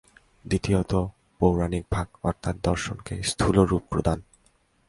[0.45, 0.91] দ্বিতীয়ত
[1.39, 4.19] পৌরাণিক ভাগ অর্থাৎ দর্শনকে স্থূল রূপপ্রদান।